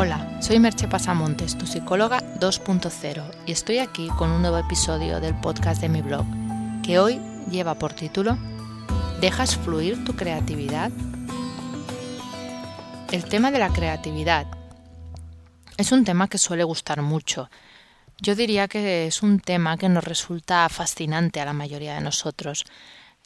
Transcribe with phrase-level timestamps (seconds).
[0.00, 5.34] Hola, soy Merche Pasamontes, tu psicóloga 2.0, y estoy aquí con un nuevo episodio del
[5.34, 6.24] podcast de mi blog,
[6.84, 8.38] que hoy lleva por título
[9.20, 10.92] ¿Dejas fluir tu creatividad?
[13.10, 14.46] El tema de la creatividad
[15.76, 17.50] es un tema que suele gustar mucho.
[18.22, 22.66] Yo diría que es un tema que nos resulta fascinante a la mayoría de nosotros.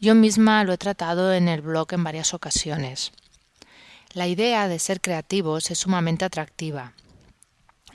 [0.00, 3.12] Yo misma lo he tratado en el blog en varias ocasiones.
[4.14, 6.92] La idea de ser creativos es sumamente atractiva.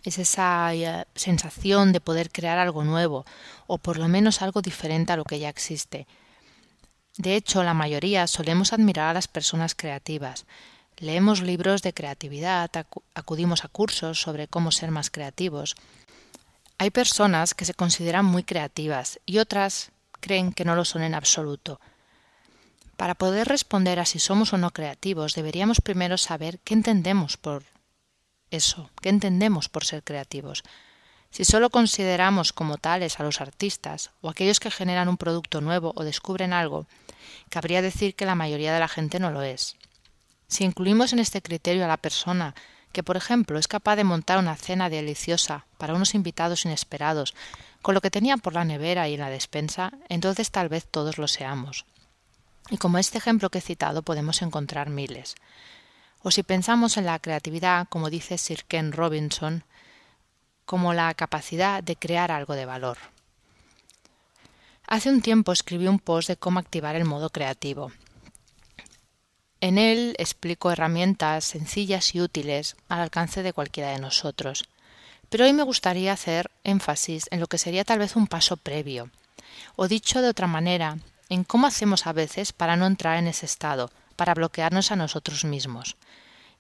[0.04, 3.23] Es esa eh, sensación de poder crear algo nuevo
[3.68, 6.08] o por lo menos algo diferente a lo que ya existe.
[7.18, 10.48] De hecho, la mayoría solemos admirar a las personas creativas.
[10.98, 12.72] Leemos libros de creatividad,
[13.14, 15.76] acudimos a cursos sobre cómo ser más creativos.
[16.80, 21.14] Hay personas que se consideran muy creativas y otras creen que no lo son en
[21.14, 21.80] absoluto.
[22.98, 27.64] Para poder responder a si somos o no creativos, deberíamos primero saber qué entendemos por
[28.50, 30.64] eso, qué entendemos por ser creativos.
[31.30, 35.94] Si solo consideramos como tales a los artistas o aquellos que generan un producto nuevo
[35.95, 36.88] o descubren algo,
[37.50, 39.75] cabría decir que la mayoría de la gente no lo es.
[40.48, 42.56] Si incluimos en este criterio a la persona
[42.94, 47.36] que, por ejemplo, es capaz de montar una cena deliciosa para unos invitados inesperados
[47.84, 51.28] con lo que tenía por la nevera y la despensa, entonces tal vez todos lo
[51.28, 51.86] seamos.
[52.70, 55.36] Y como este ejemplo que he citado podemos encontrar miles.
[56.23, 59.64] O si pensamos en la creatividad, como dice Sir Ken Robinson,
[60.66, 62.98] como la capacidad de crear algo de valor.
[64.86, 67.92] Hace un tiempo escribí un post de cómo activar el modo creativo.
[69.59, 74.66] En él explico herramientas sencillas y útiles al alcance de cualquiera de nosotros.
[75.30, 79.09] Pero hoy me gustaría hacer énfasis en lo que sería tal vez un paso previo,
[79.76, 80.98] o dicho de otra manera,
[81.30, 85.45] en cómo hacemos a veces para no entrar en ese estado, para bloquearnos a nosotros
[85.45, 85.97] mismos.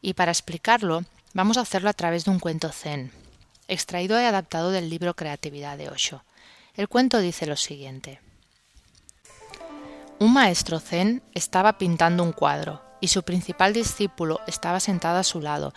[0.01, 3.11] Y para explicarlo, vamos a hacerlo a través de un cuento zen,
[3.67, 6.23] extraído y adaptado del libro Creatividad de Osho.
[6.75, 8.19] El cuento dice lo siguiente.
[10.19, 15.41] Un maestro zen estaba pintando un cuadro y su principal discípulo estaba sentado a su
[15.41, 15.73] lado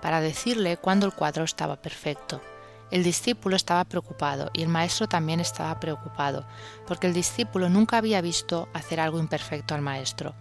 [0.00, 2.40] para decirle cuándo el cuadro estaba perfecto.
[2.90, 6.44] El discípulo estaba preocupado y el maestro también estaba preocupado,
[6.86, 10.34] porque el discípulo nunca había visto hacer algo imperfecto al maestro.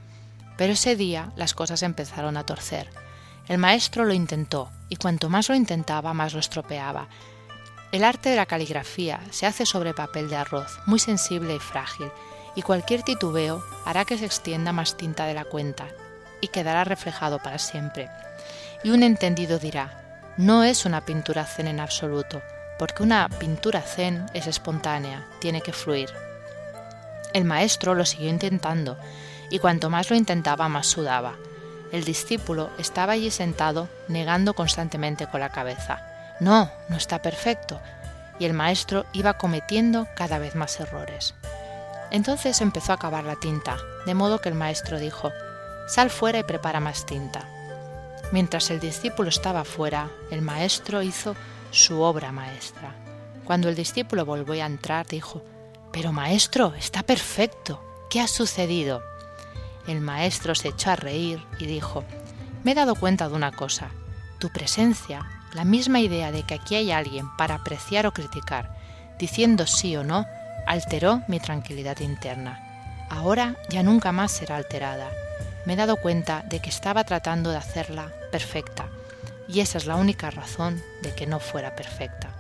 [0.58, 2.90] Pero ese día las cosas empezaron a torcer.
[3.48, 7.08] El maestro lo intentó, y cuanto más lo intentaba, más lo estropeaba.
[7.92, 12.12] El arte de la caligrafía se hace sobre papel de arroz, muy sensible y frágil,
[12.56, 15.88] y cualquier titubeo hará que se extienda más tinta de la cuenta,
[16.42, 18.10] y quedará reflejado para siempre.
[18.84, 20.09] Y un entendido dirá,
[20.39, 22.41] no es una pintura zen en absoluto,
[22.77, 26.09] porque una pintura zen es espontánea, tiene que fluir.
[27.33, 28.97] El maestro lo siguió intentando,
[29.50, 31.33] y cuanto más lo intentaba, más sudaba.
[31.91, 36.07] El discípulo estaba allí sentado, negando constantemente con la cabeza.
[36.39, 37.81] No, no está perfecto.
[38.39, 41.33] Y el maestro iba cometiendo cada vez más errores.
[42.11, 43.75] Entonces empezó a acabar la tinta,
[44.06, 45.33] de modo que el maestro dijo,
[45.89, 47.45] Sal fuera y prepara más tinta.
[48.31, 51.35] Mientras el discípulo estaba fuera, el maestro hizo
[51.72, 52.95] su obra maestra.
[53.44, 55.41] Cuando el discípulo volvió a entrar, dijo,
[55.91, 57.81] Pero maestro, está perfecto.
[58.09, 59.01] ¿Qué ha sucedido?
[59.88, 62.03] El maestro se echó a reír y dijo,
[62.63, 63.89] Me he dado cuenta de una cosa.
[64.38, 68.78] Tu presencia, la misma idea de que aquí hay alguien para apreciar o criticar,
[69.18, 70.28] diciendo sí o no,
[70.68, 72.59] alteró mi tranquilidad interna.
[73.09, 75.09] Ahora ya nunca más será alterada
[75.69, 78.90] me he dado cuenta de que estaba tratando de hacerla perfecta,
[79.47, 82.34] y esa es la única razón de que no fuera perfecta.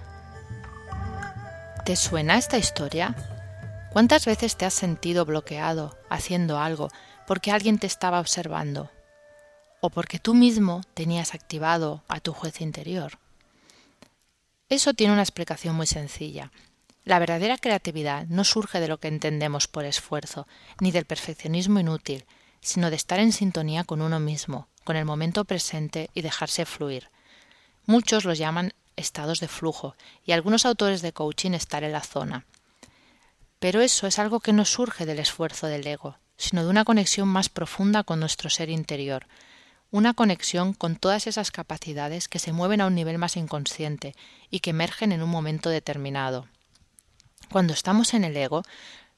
[1.85, 3.13] ¿Te suena esta historia?
[3.93, 6.89] ¿Cuántas veces te has sentido bloqueado haciendo algo
[7.27, 8.89] porque alguien te estaba observando?
[9.79, 13.19] ¿O porque tú mismo tenías activado a tu juez interior?
[14.69, 16.51] Eso tiene una explicación muy sencilla.
[17.03, 20.47] La verdadera creatividad no surge de lo que entendemos por esfuerzo,
[20.79, 22.25] ni del perfeccionismo inútil,
[22.61, 27.09] sino de estar en sintonía con uno mismo, con el momento presente y dejarse fluir.
[27.85, 29.95] Muchos los llaman estados de flujo
[30.25, 32.45] y algunos autores de coaching estar en la zona.
[33.59, 37.27] Pero eso es algo que no surge del esfuerzo del ego, sino de una conexión
[37.27, 39.27] más profunda con nuestro ser interior,
[39.91, 44.15] una conexión con todas esas capacidades que se mueven a un nivel más inconsciente
[44.49, 46.47] y que emergen en un momento determinado.
[47.51, 48.63] Cuando estamos en el ego,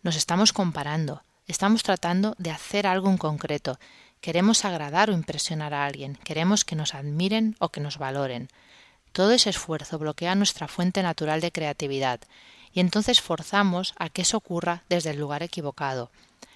[0.01, 3.77] nos estamos comparando, Estamos tratando de hacer algo en concreto.
[4.21, 6.17] Queremos agradar o impresionar a alguien.
[6.23, 8.47] Queremos que nos admiren o que nos valoren.
[9.11, 12.21] Todo ese esfuerzo bloquea nuestra fuente natural de creatividad
[12.71, 16.09] y entonces forzamos a que eso ocurra desde el lugar equivocado,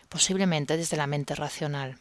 [0.08, 1.98] posiblemente desde la mente racional.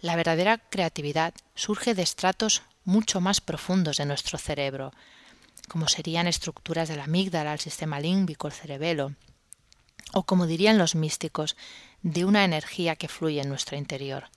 [0.00, 4.92] La verdadera creatividad surge de estratos mucho más profundos de nuestro cerebro,
[5.68, 9.12] como serían estructuras de la amígdala, el sistema límbico, el cerebelo,
[10.12, 11.56] o como dirían los místicos,
[12.02, 14.30] de una energía que fluye en nuestro interior.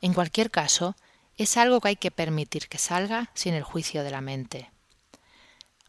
[0.00, 0.96] En cualquier caso,
[1.36, 4.70] es algo que hay que permitir que salga sin el juicio de la mente.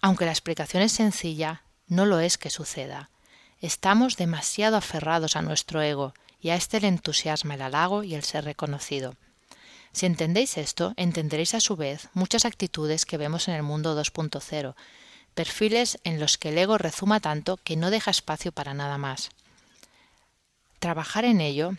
[0.01, 3.09] Aunque la explicación es sencilla, no lo es que suceda.
[3.59, 8.23] Estamos demasiado aferrados a nuestro ego y a este le entusiasma el halago y el
[8.23, 9.15] ser reconocido.
[9.91, 14.75] Si entendéis esto, entenderéis a su vez muchas actitudes que vemos en el mundo 2.0,
[15.33, 19.31] perfiles en los que el ego rezuma tanto que no deja espacio para nada más.
[20.79, 21.71] Trabajar en ello,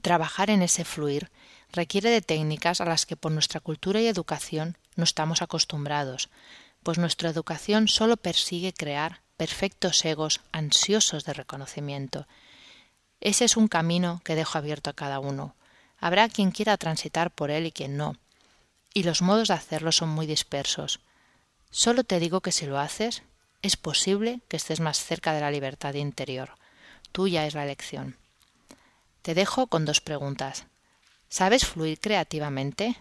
[0.00, 1.30] trabajar en ese fluir,
[1.72, 6.30] requiere de técnicas a las que por nuestra cultura y educación no estamos acostumbrados,
[6.82, 12.26] pues nuestra educación solo persigue crear perfectos egos ansiosos de reconocimiento.
[13.20, 15.54] Ese es un camino que dejo abierto a cada uno.
[15.98, 18.16] Habrá quien quiera transitar por él y quien no.
[18.94, 21.00] Y los modos de hacerlo son muy dispersos.
[21.70, 23.22] Solo te digo que si lo haces,
[23.60, 26.54] es posible que estés más cerca de la libertad interior.
[27.12, 28.16] Tuya es la elección.
[29.22, 30.66] Te dejo con dos preguntas.
[31.28, 32.96] ¿Sabes fluir creativamente?